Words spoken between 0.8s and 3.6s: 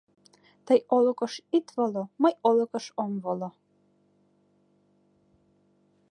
олыкыш ит воло, мый олыкыш ом воло